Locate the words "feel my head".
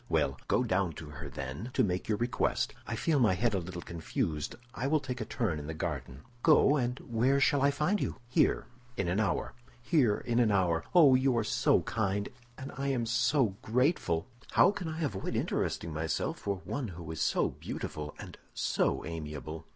2.95-3.53